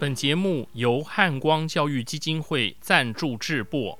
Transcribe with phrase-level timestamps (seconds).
[0.00, 3.98] 本节目由汉光教育基金会赞助制播。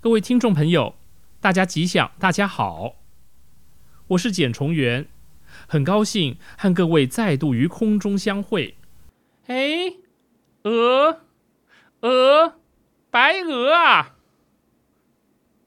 [0.00, 0.96] 各位听众朋友，
[1.40, 2.96] 大家吉祥，大家好，
[4.08, 5.06] 我是简崇元，
[5.68, 8.76] 很高兴和各位再度于空中相会。
[9.46, 9.94] 哎，
[10.64, 11.20] 鹅，
[12.00, 12.54] 鹅，
[13.08, 14.16] 白鹅啊，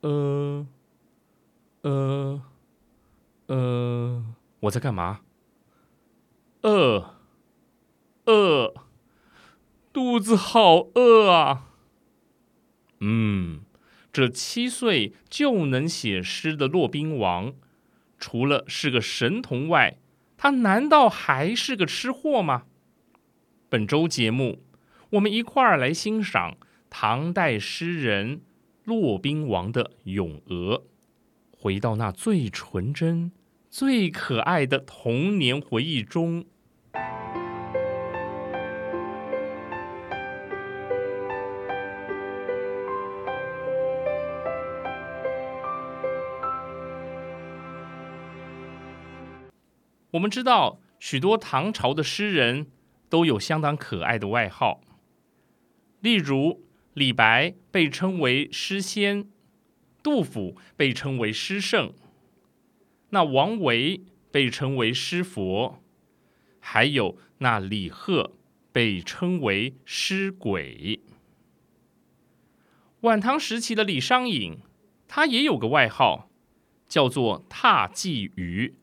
[0.02, 0.66] 呃。
[1.86, 2.42] 呃，
[3.46, 4.24] 呃，
[4.58, 5.20] 我在干嘛？
[6.62, 7.14] 饿，
[8.24, 8.74] 饿，
[9.92, 11.68] 肚子好饿啊！
[12.98, 13.60] 嗯，
[14.12, 17.54] 这七岁就能写诗的骆宾王，
[18.18, 19.98] 除了是个神童外，
[20.36, 22.64] 他难道还是个吃货吗？
[23.68, 24.64] 本周节目，
[25.10, 26.56] 我们一块儿来欣赏
[26.90, 28.40] 唐代诗人
[28.82, 30.78] 骆宾王的《咏鹅》。
[31.58, 33.32] 回到那最纯真、
[33.70, 36.44] 最可爱的童年回忆中。
[50.12, 52.68] 我们知道，许多唐朝的诗人
[53.08, 54.82] 都有相当可爱的外号，
[56.00, 56.64] 例如
[56.94, 59.30] 李白被称为诗仙。
[60.06, 61.92] 杜甫被称为诗圣，
[63.10, 65.82] 那王维被称为诗佛，
[66.60, 68.34] 还有那李贺
[68.70, 71.00] 被称为诗鬼。
[73.00, 74.60] 晚唐时期的李商隐，
[75.08, 76.30] 他也有个外号，
[76.86, 78.76] 叫做踏鲫鱼，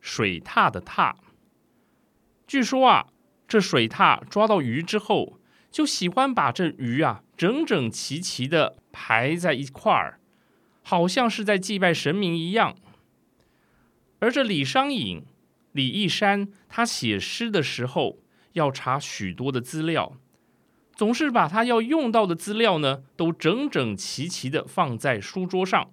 [0.00, 1.18] 水獭的踏。
[2.46, 3.08] 据说啊，
[3.46, 5.38] 这水獭抓到鱼之后，
[5.70, 10.19] 就喜欢把这鱼啊整整齐齐的排在一块儿。
[10.90, 12.74] 好像是在祭拜神明一样。
[14.18, 15.22] 而这李商隐、
[15.70, 18.18] 李义山，他写诗的时候
[18.54, 20.16] 要查许多的资料，
[20.92, 25.92] 总是把他要用到的资料呢，都整整齐齐的放在书桌上，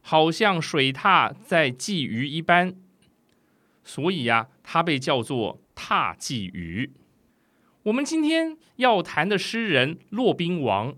[0.00, 2.74] 好像水獭在祭鱼一般。
[3.84, 6.90] 所以呀，他被叫做踏鲫鱼。
[7.82, 10.94] 我们今天要谈的诗人骆宾王。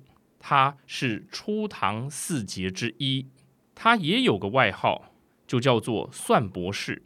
[0.47, 3.29] 他是初唐四杰之一，
[3.75, 5.11] 他也有个外号，
[5.47, 7.03] 就叫做算博士。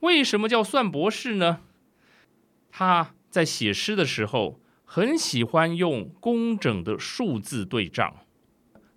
[0.00, 1.60] 为什么叫算博士呢？
[2.72, 8.26] 他在写诗的时候很喜欢用工整的数字对仗，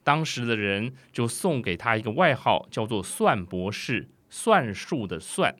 [0.03, 5.55] 当时的人就送给他一个外号，叫做算博士，算术的算。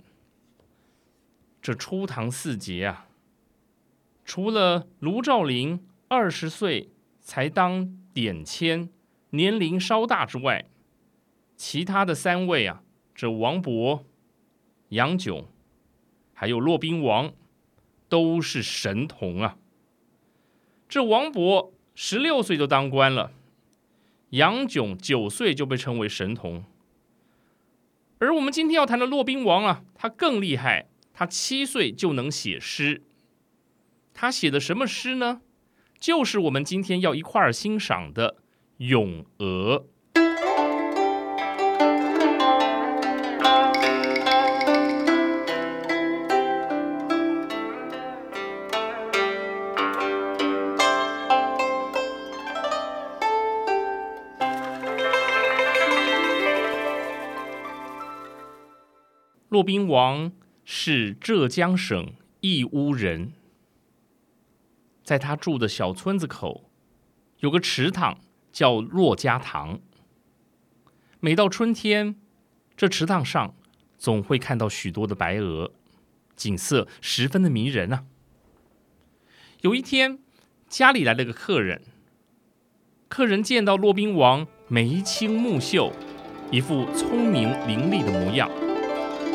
[1.62, 3.06] 这初唐四杰啊，
[4.26, 6.90] 除了卢照邻二十岁。
[7.26, 8.88] 才当典签，
[9.32, 10.66] 年龄稍大之外，
[11.58, 12.84] 其他的三位啊，
[13.16, 14.04] 这王勃、
[14.90, 15.46] 杨炯，
[16.34, 17.34] 还有骆宾王，
[18.08, 19.58] 都是神童啊。
[20.88, 23.32] 这王勃十六岁就当官了，
[24.30, 26.64] 杨炯九岁就被称为神童，
[28.20, 33.02] 而我们今天要谈的骆宾王啊，他更厉害，他七岁就能写诗，
[34.14, 35.42] 他写的什么诗呢？
[36.06, 38.34] 就是我们今天要一块儿欣赏的
[38.78, 39.88] 《咏鹅》。
[59.50, 60.32] 骆宾王
[60.64, 63.34] 是浙江省义乌人。
[65.06, 66.64] 在他住的小村子口，
[67.38, 68.18] 有个池塘
[68.52, 69.80] 叫骆家塘。
[71.20, 72.16] 每到春天，
[72.76, 73.54] 这池塘上
[74.00, 75.72] 总会看到许多的白鹅，
[76.36, 78.06] 景色十分的迷人啊。
[79.62, 80.18] 有一天，
[80.68, 81.84] 家里来了个客人，
[83.08, 85.94] 客人见到骆宾王眉清目秀，
[86.50, 88.50] 一副聪明伶俐的模样，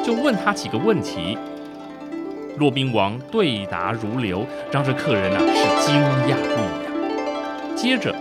[0.04, 1.38] 就问他几个问题。
[2.60, 5.96] 骆宾王对答如流，让这客人啊是惊
[6.28, 7.74] 讶不已啊。
[7.74, 8.14] 接着，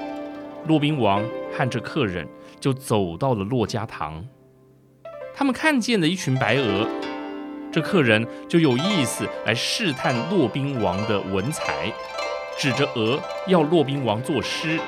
[0.65, 1.21] 骆宾王
[1.51, 2.25] 和这客人
[2.57, 4.25] 就走到了骆家塘，
[5.36, 6.88] 他们看见了一群白鹅，
[7.69, 11.92] 这客人就有意思来试探骆宾王的文才，
[12.57, 14.80] 指着鹅要骆宾王作诗。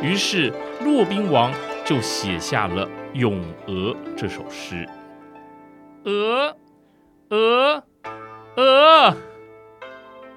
[0.00, 0.50] 于是，
[0.82, 1.52] 骆宾王
[1.84, 4.88] 就写下了《咏鹅》这首诗。
[6.04, 6.56] 鹅，
[7.28, 7.84] 鹅。
[8.56, 9.16] 鹅，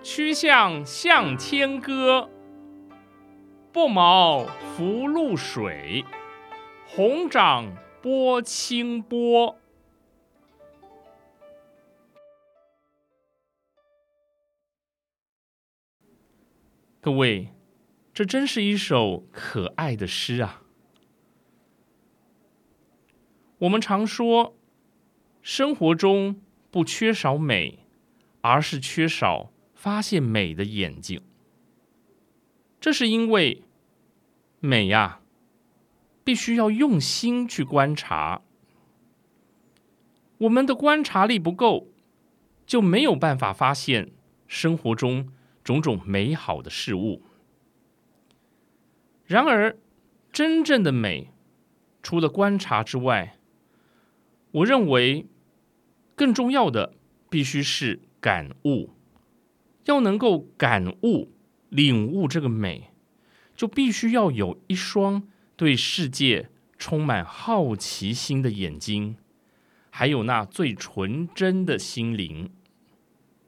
[0.02, 2.30] 曲项向天歌。
[3.72, 6.04] 不毛浮露水，
[6.88, 9.60] 红掌拨清波。
[17.00, 17.50] 各位，
[18.12, 20.64] 这真是一首可爱的诗啊！
[23.60, 24.56] 我们常说，
[25.44, 26.42] 生活中
[26.72, 27.87] 不缺少美，
[28.50, 31.22] 而是缺少发现美的眼睛。
[32.80, 33.64] 这是因为
[34.60, 35.22] 美呀，
[36.24, 38.42] 必须要用心去观察。
[40.40, 41.88] 我们的观察力不够，
[42.66, 44.12] 就没有办法发现
[44.48, 45.32] 生活中
[45.64, 47.24] 种种美好的事物。
[49.26, 49.78] 然而，
[50.32, 51.32] 真正的美，
[52.04, 53.38] 除了观察之外，
[54.52, 55.26] 我认为
[56.16, 56.94] 更重要的
[57.30, 58.90] 必须是感悟。
[59.86, 61.32] 要能够感悟。
[61.70, 62.92] 领悟这个美，
[63.54, 65.28] 就必须要有一双
[65.58, 69.18] 对世界充满好奇心的眼睛，
[69.90, 72.50] 还有那最纯真的心灵，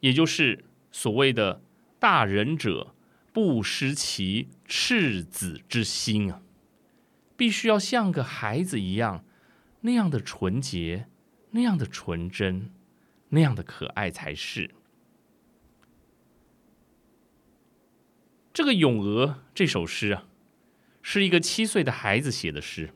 [0.02, 1.62] 也就是所谓的
[1.98, 2.94] “大仁者
[3.31, 6.42] 不失其赤子之心”啊，
[7.38, 9.24] 必须要像个孩子一样，
[9.81, 11.08] 那样的纯洁，
[11.52, 12.70] 那样的纯真，
[13.30, 14.72] 那样的可爱才是。
[18.52, 20.28] 这个《咏鹅》这首诗啊，
[21.02, 22.92] 是一个七岁的孩子写的诗。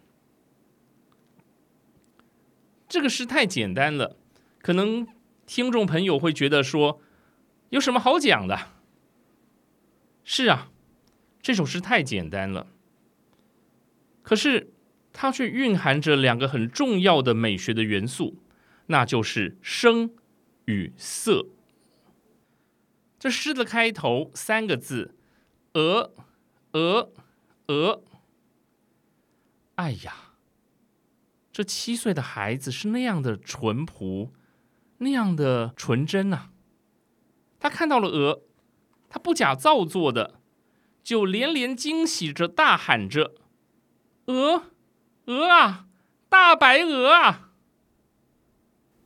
[2.90, 4.18] 这个诗太简单了，
[4.60, 5.08] 可能
[5.46, 7.02] 听众朋友会觉得说，
[7.70, 8.74] 有什么好讲的？
[10.24, 10.72] 是啊，
[11.42, 12.68] 这首诗太简单了，
[14.22, 14.74] 可是
[15.12, 18.38] 它却蕴含着两个很重要的美学的元素，
[18.88, 20.14] 那就是声
[20.66, 21.48] 与色。
[23.20, 25.16] 这诗的开头三个字。
[25.74, 26.14] 鹅，
[26.74, 27.12] 鹅，
[27.66, 28.04] 鹅！
[29.76, 30.36] 哎呀，
[31.52, 34.32] 这七岁的孩子是那样的淳朴，
[35.00, 36.50] 那样的纯真呐！
[37.60, 38.44] 他看到了鹅，
[39.10, 40.40] 他不假造作的，
[41.02, 43.34] 就连连惊喜着，大喊着
[44.28, 44.66] ：“鹅，
[45.26, 45.88] 鹅啊，
[46.30, 47.50] 大白鹅啊！”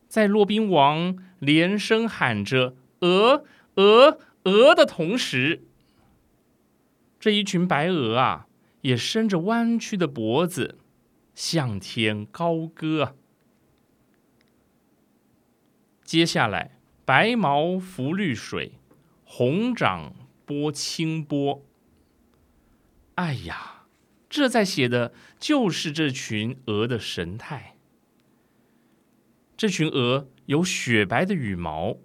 [0.09, 3.45] 在骆宾王连声喊着“鹅，
[3.75, 5.63] 鹅，鹅”的同时，
[7.19, 8.48] 这一群白鹅啊，
[8.81, 10.78] 也伸着弯曲的脖子，
[11.36, 13.16] 向天高歌。
[16.04, 18.74] 接下来，白毛浮绿水，
[19.25, 20.13] 红掌
[20.45, 21.66] 拨清波。
[23.16, 23.86] 哎呀，
[24.30, 27.75] 这在写的就是这群鹅的神态。
[29.57, 31.98] 这群鹅有雪白的羽毛，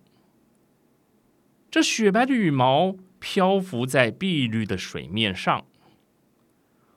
[1.69, 2.97] 这雪白的羽毛。
[3.25, 5.65] 漂浮在碧绿的水面上，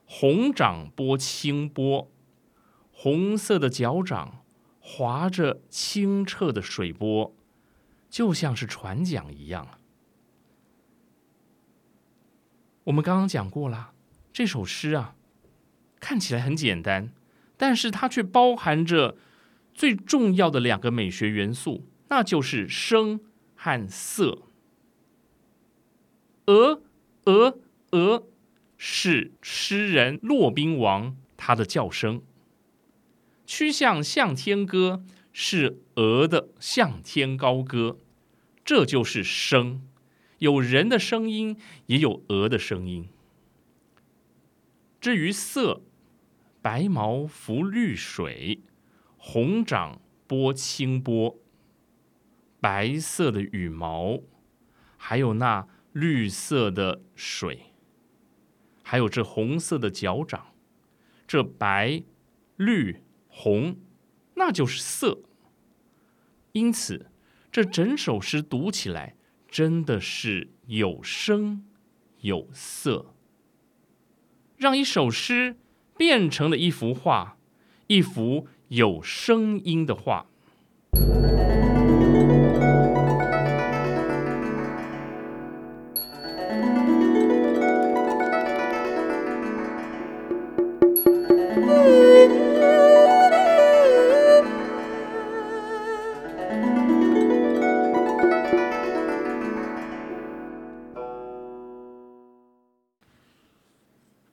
[0.06, 2.12] 红掌拨清波，
[2.92, 4.44] 红色的脚掌
[4.80, 7.36] 划着清澈的水波，
[8.10, 9.68] 就像是船桨一样。
[12.86, 13.94] 我们刚刚讲过了，
[14.34, 15.16] 这首诗啊，
[16.00, 17.12] 看起来很简单，
[17.56, 19.16] 但是它却包含着
[19.76, 23.20] 最重要的两个美学元素，那就是声
[23.56, 24.44] 和色。
[26.46, 26.82] 鹅，
[27.26, 27.60] 鹅，
[27.92, 28.28] 鹅，
[28.78, 32.22] 是诗人骆宾王他的叫声。
[33.46, 35.04] 曲项向天歌
[35.34, 38.00] 是鹅的向天高歌，
[38.64, 39.82] 这就是声，
[40.38, 43.10] 有人的声音，也有鹅的声音。
[45.02, 45.82] 至于色，
[46.62, 48.62] 白毛浮绿水，
[49.28, 51.40] 红掌拨清波，
[52.60, 54.22] 白色的羽毛，
[54.98, 55.68] 还有那。
[55.96, 57.72] 绿色的水，
[58.84, 60.48] 还有这红色的脚掌，
[61.26, 62.04] 这白、
[62.58, 63.78] 绿、红，
[64.34, 65.22] 那就是色。
[66.52, 67.10] 因此，
[67.50, 69.16] 这整首诗读起来
[69.48, 71.64] 真的是有声
[72.20, 73.16] 有色，
[74.58, 75.56] 让一首诗
[75.96, 77.38] 变成了一幅画，
[77.88, 80.26] 一幅有声音的话。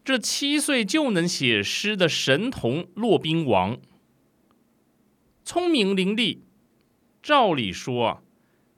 [0.04, 3.78] 这七岁就能写诗的神童骆宾王，
[5.52, 6.38] 聪明伶俐，
[7.22, 8.22] 照理说，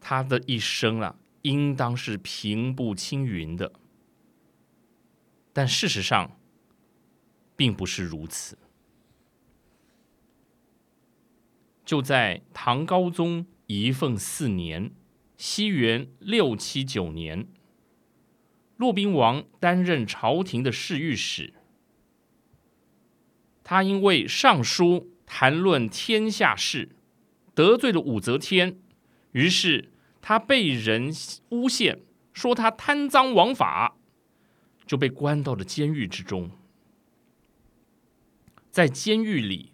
[0.01, 3.75] 他的一生啊，应当是平步青云的。
[5.53, 6.37] 但事实上，
[7.55, 8.59] 并不是如此。
[11.85, 14.91] 就在唐高宗仪凤四年
[15.39, 17.47] （西元六七九年），
[18.77, 21.55] 骆宾王担任朝廷的侍御史。
[23.63, 26.91] 他因为上书谈论天下事，
[27.57, 28.79] 得罪了武则天，
[29.33, 29.91] 于是
[30.23, 31.13] 他被人
[31.49, 33.97] 诬陷，说他贪赃枉法，
[34.87, 36.53] 就被关到了监狱之中。
[38.71, 39.73] 在监狱里，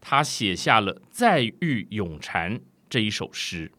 [0.00, 2.56] 他写下了《再遇咏蝉》
[2.88, 3.72] 这一首诗：“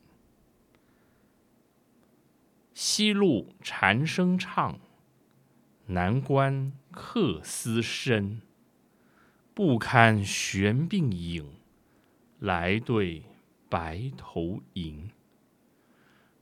[2.75, 4.77] 西路蝉声唱，
[5.85, 8.41] 南关客思深。
[9.53, 11.45] 不堪玄鬓影，
[12.39, 13.23] 来对
[13.69, 15.11] 白头吟。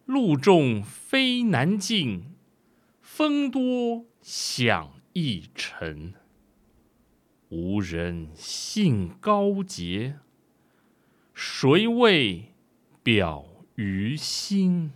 [0.06, 2.24] 路重飞难进，
[3.01, 6.13] 风多响易沉。”
[7.50, 10.20] 无人信高洁，
[11.34, 12.53] 谁为
[13.03, 14.94] 表于心？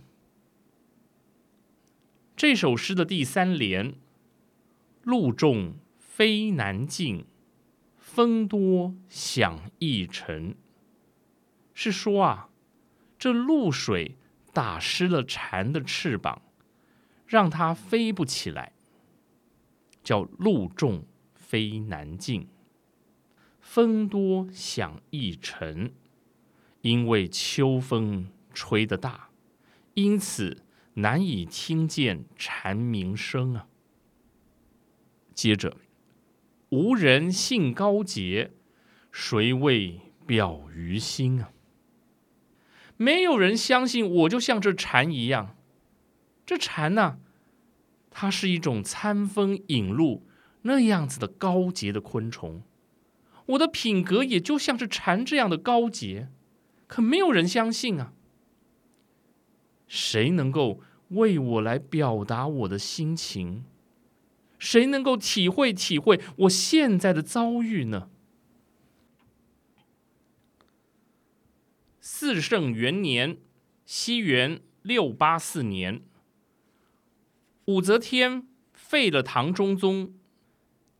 [2.34, 3.94] 这首诗的第三联
[5.04, 7.26] “路重飞难进，
[8.16, 10.56] 风多响易沉”，
[11.74, 12.48] 是说啊，
[13.18, 14.16] 这露水
[14.54, 16.40] 打湿了蝉的翅膀，
[17.26, 18.72] 让它飞不起来，
[20.02, 21.04] 叫露重。
[21.34, 22.48] 飞难进，
[23.60, 25.92] 风多响易沉。
[26.80, 29.28] 因为秋风吹得大，
[29.92, 33.68] 因此难以听见蝉鸣声啊。
[35.34, 35.76] 接着，
[36.70, 38.52] 无人信高洁，
[39.12, 41.50] 谁为表于心啊？
[42.96, 45.56] 没有人相信我，就像这蝉一样。
[46.44, 47.18] 这蝉呢，
[48.10, 50.22] 它是一种餐风饮露。
[50.62, 52.60] 那样子的高洁的昆虫，
[53.46, 56.28] 我的品格也就像是蝉这样的高洁，
[56.88, 58.12] 可没有人相信啊！
[59.86, 60.80] 谁能够
[61.10, 63.64] 为我来表达我的心情？
[64.58, 68.10] 谁能够体会体会我现在的遭遇呢？
[72.00, 73.38] 四圣元年
[73.84, 76.02] （西元六八四年），
[77.66, 80.14] 武则天废了唐中宗。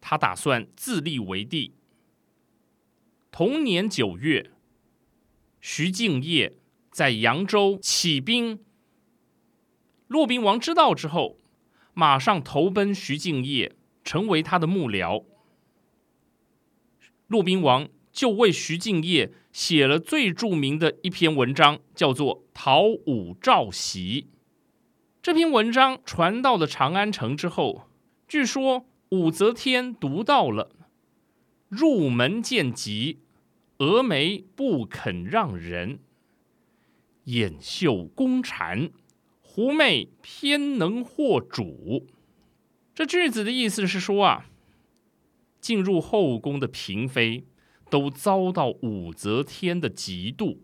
[0.01, 1.75] 他打算自立为帝。
[3.33, 4.53] 同年九月，
[5.61, 6.59] 徐敬业
[6.91, 8.65] 在扬州起兵。
[10.07, 11.39] 骆宾王知道之后，
[11.99, 13.75] 马上投奔徐敬业，
[14.05, 15.25] 成为他的幕僚。
[17.27, 23.97] 骆宾王就为徐敬业写了最著名的一篇文章，叫做《讨武召檄》。
[25.23, 27.89] 这篇文章传到了长安城之后，
[28.29, 28.85] 据说。
[29.11, 30.73] 武则天读到了，
[31.69, 33.21] 入门见疾，
[33.79, 36.01] 峨眉不肯让人，
[37.27, 38.91] 掩袖宫蝉，
[39.57, 42.07] 狐媚偏能惑主。
[42.95, 44.51] 这句子的意思是说啊，
[45.63, 47.47] 进入后宫的嫔妃
[47.89, 50.59] 都遭到武则天的嫉妒。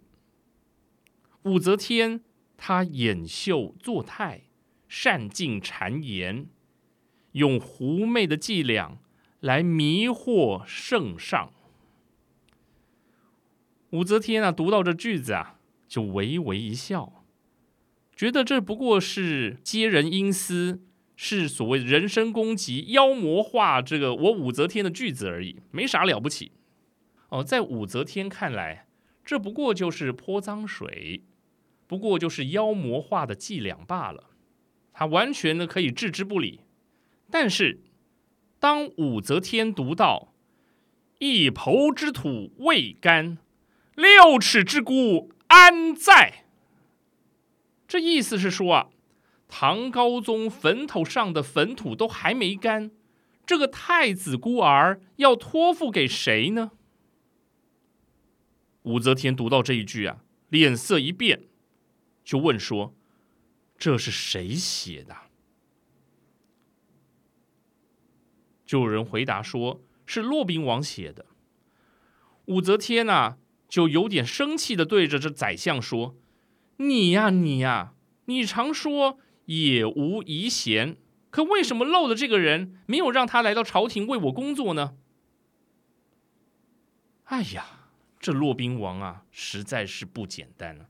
[1.45, 2.21] 武则天
[2.59, 4.43] 她掩袖作态，
[4.87, 6.47] 善尽谗言。
[7.31, 8.99] 用狐媚的伎俩
[9.41, 11.51] 来迷惑圣上。
[13.89, 15.59] 武则天啊，读到这句子啊，
[15.89, 17.22] 就微微一笑，
[18.23, 20.81] 觉得这不过是揭人阴私，
[21.17, 26.53] 是所谓人身攻击、妖魔化这个我武则天的句子而已，没啥了不起。
[27.31, 28.87] 哦，在武则天看来，
[29.25, 31.25] 这不过就是泼脏水，
[31.89, 34.31] 不过就是妖魔化的伎俩罢了，
[34.93, 36.61] 她完全呢可以置之不理。
[37.29, 37.81] 但是，
[38.61, 40.33] 当武则天读到
[41.19, 43.39] “一抔之土未干，
[43.97, 46.42] 六尺之孤安在”，
[47.93, 48.89] 这意思是说啊，
[49.49, 52.91] 唐高宗坟头上的坟土都还没干，
[53.45, 56.71] 这个太子孤儿要托付给谁呢？
[58.85, 61.43] 武则天读到这一句啊，脸色一变，
[62.25, 62.95] 就问说
[63.77, 65.15] ：“这是谁写的？”
[68.65, 71.27] 就有人回答说：“是骆宾王写的。”
[72.49, 73.37] 武则天呐，
[73.69, 76.17] 就有点生气的对着这宰相说
[76.89, 77.95] ：“你呀，你呀，
[78.27, 80.97] 你常说也无遗贤，
[81.31, 84.97] 可为什么漏了这个人，没有让他来到朝廷为我工作呢？”
[87.25, 90.89] 哎呀，这骆宾王啊，实在是不简单了。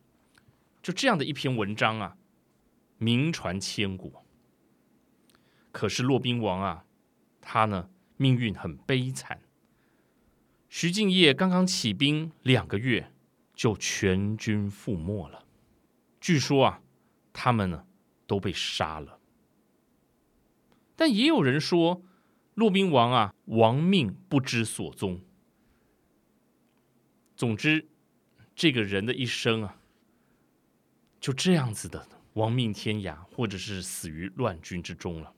[0.83, 2.17] 就这样的一篇文章啊，
[2.99, 4.15] 名传千古。
[5.71, 6.85] 可是骆宾王啊。
[7.45, 9.41] 他呢，命运很悲惨。
[10.69, 13.13] 徐敬业刚刚起兵两个月，
[13.53, 15.45] 就全军覆没了。
[16.23, 16.81] 据说啊，
[17.33, 17.85] 他们呢
[18.29, 19.19] 都被杀了。
[20.95, 22.01] 但也有人说，
[22.55, 25.21] 骆宾王啊亡命不知所踪。
[27.35, 27.89] 总之，
[28.55, 29.81] 这个人的一生啊，
[31.19, 35.35] 就这样子的亡命天涯，或者是死于乱军之中了。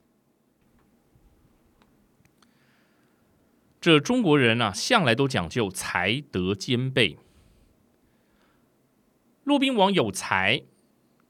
[3.81, 7.19] 这中国人啊，向来都讲究才德兼备。
[9.45, 10.63] 骆宾王有才，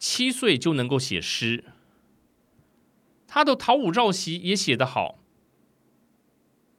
[0.06, 1.64] 七岁就能够写诗。
[3.26, 5.18] 他的《讨武曌檄》也写得好，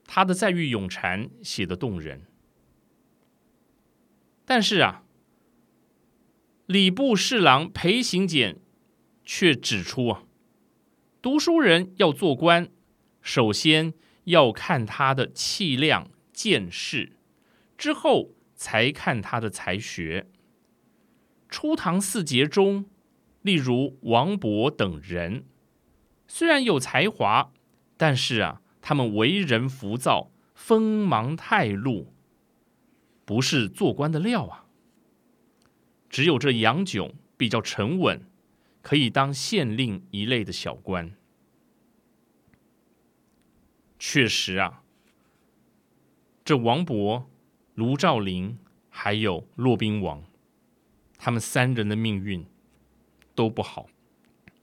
[0.04, 2.22] 他的《再遇咏蝉》写得动人。
[4.44, 5.02] 但是啊，
[6.66, 8.60] 礼部侍郎裴行俭
[9.24, 10.22] 却指出啊，
[11.20, 12.68] 读书人要做官，
[13.20, 13.92] 首先
[14.22, 17.16] 要看他的气量、见识，
[17.76, 20.28] 之后才看他的才学。
[21.48, 22.88] 初唐四杰中，
[23.46, 25.44] 例如王勃等人。
[26.26, 27.52] 虽然有才华，
[27.96, 32.12] 但是啊，他们为人浮躁，锋芒太露，
[33.24, 34.66] 不是做官的料啊。
[36.10, 38.28] 只有这杨炯比较沉稳，
[38.82, 41.14] 可以当县令一类的小官。
[43.96, 44.82] 确实啊，
[46.44, 47.26] 这王勃、
[47.74, 50.24] 卢照邻还有骆宾王，
[51.16, 52.44] 他们三人的命运
[53.36, 53.86] 都不好。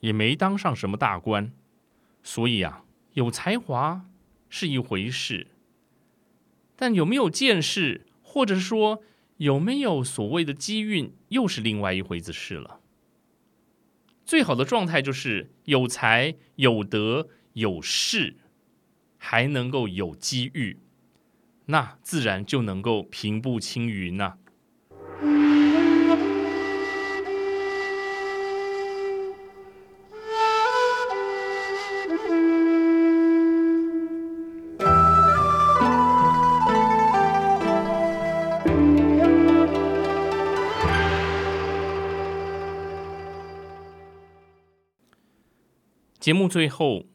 [0.02, 1.54] 也没当上什么大官，
[2.22, 4.06] 所以啊，有才华
[4.50, 5.48] 是一回事，
[6.76, 9.02] 但有没有见识，或者说
[9.38, 12.82] 有没有所谓的机运，又是另外一回子事了。
[14.26, 18.36] 最好的状态就是有才、有德、有势，
[19.18, 20.80] 还能够有机遇，
[21.68, 24.38] 那自然就能够平步青云呐。
[46.24, 47.06] 节目最后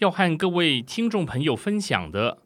[0.00, 2.42] 要和各位听众朋友分享的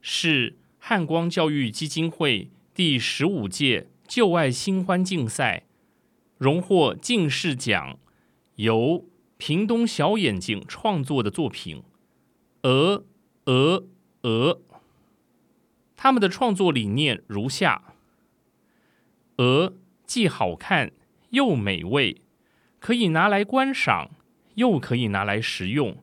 [0.00, 5.62] 是汉光教育基金会第十五届旧爱新欢竞赛
[6.38, 7.96] 荣获进士奖，
[8.56, 11.84] 由屏东小眼睛创作的作品
[12.68, 13.04] 《鹅
[13.44, 13.84] 鹅
[14.22, 14.54] 鹅》。
[15.94, 17.94] 他们的创作理念如下：
[19.36, 20.90] 鹅既好看
[21.30, 22.22] 又美味，
[22.80, 24.10] 可以拿来观赏。
[24.54, 26.02] 又可以拿来食用，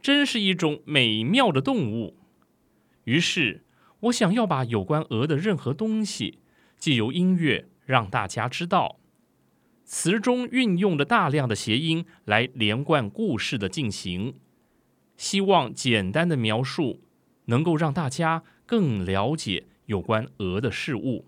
[0.00, 2.16] 真是一种美妙的动物。
[3.04, 3.64] 于是，
[4.00, 6.38] 我想要把有关鹅的任何东西，
[6.78, 9.00] 借由音乐让大家知道，
[9.84, 14.34] 词中运用的大量的谐音来连贯故事的进行。
[15.16, 17.02] 希望简单的描述
[17.44, 21.26] 能够让大家更了解有关鹅的事物，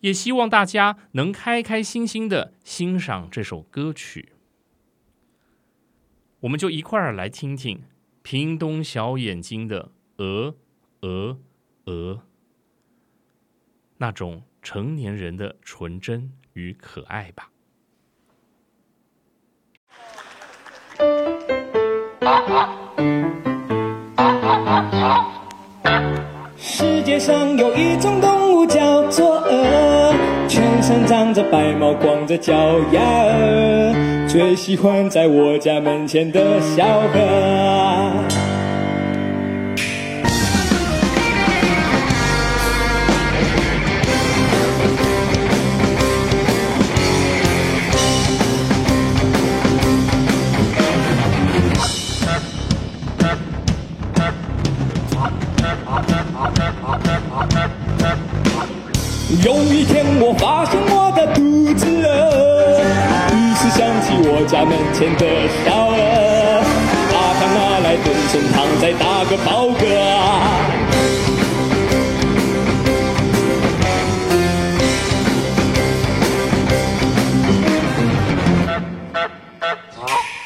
[0.00, 4.31] 也希望大家能开开心心的欣赏这首歌曲。
[6.42, 7.84] 我们就一块儿来听听
[8.22, 10.56] 屏东小眼睛的鹅
[11.02, 11.38] 鹅
[11.84, 12.22] 鹅，
[13.98, 17.50] 那种成年人的纯真与可爱吧。
[26.56, 30.12] 世界上有一种动物叫做鹅，
[30.48, 32.52] 全身长着白毛，光着脚
[32.90, 34.11] 丫儿。
[34.32, 37.18] 最喜欢在我家门前的小河。
[59.44, 61.81] 有一天，我发现我的肚子。
[64.52, 65.24] 家门前的
[65.64, 65.96] 小鹅，
[67.10, 69.80] 把它拿来炖成汤，再打个饱嗝。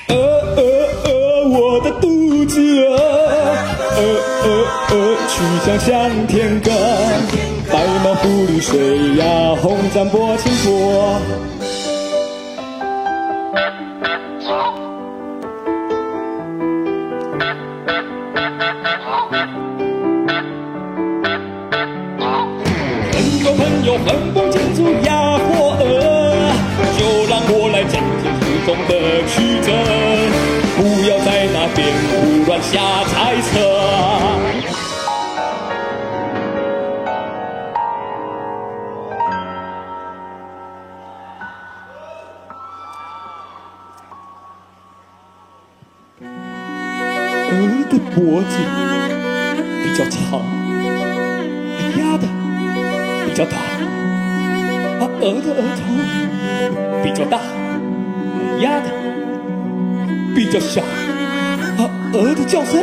[0.06, 0.14] 鹅
[0.54, 0.62] 鹅
[1.02, 1.08] 鹅，
[1.48, 2.94] 我的肚子饿，
[3.96, 4.00] 鹅
[4.44, 4.46] 鹅
[4.92, 4.94] 鹅，
[5.26, 5.34] 曲
[5.66, 6.70] 项向天歌，
[7.72, 11.20] 白毛浮绿水呀，红掌拨清波。
[24.04, 25.84] 能否剪出压或鹅
[26.98, 28.92] 就让我来剪出负重的
[29.26, 29.68] 曲折
[30.76, 31.78] 不要在那边
[32.10, 34.56] 胡乱瞎猜测。
[47.48, 47.52] 鹅
[47.88, 48.54] 的脖子
[49.82, 50.40] 比较长
[51.96, 52.26] 鸭的
[53.24, 53.75] 比较短
[55.26, 55.82] 鹅的额头
[57.02, 57.40] 比较大，
[58.60, 58.88] 鸭的
[60.36, 62.80] 比较小，啊，鹅的叫声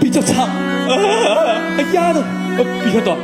[0.00, 0.50] 比较长，啊，
[1.92, 2.20] 鸭的
[2.84, 3.16] 比较短，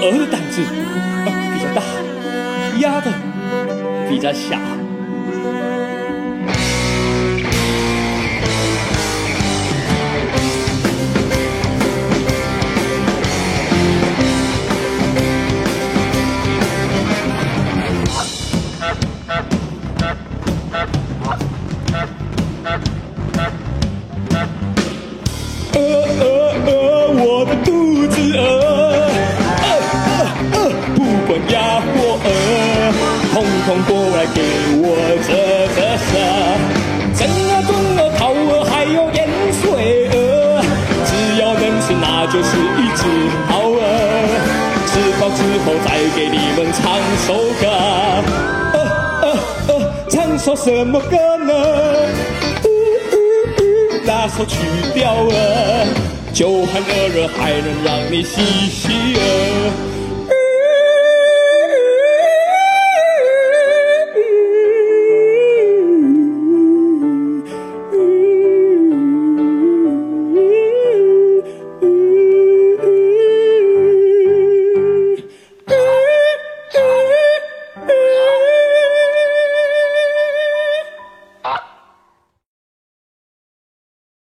[0.00, 0.60] 鹅的胆子
[1.54, 1.82] 比较大，
[2.80, 3.12] 鸭的
[4.08, 4.58] 比较小。
[50.54, 51.52] 什么歌呢？
[54.04, 54.58] 那首曲
[54.94, 55.86] 调啊，
[56.32, 59.20] 就喊鹅儿还能让你嘻嘻啊。